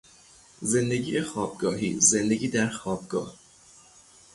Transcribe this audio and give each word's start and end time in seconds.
زندگی 0.61 1.21
خوابگاهی، 1.21 1.99
زندگی 1.99 2.47
در 2.47 2.69
خوابگاه 2.69 3.35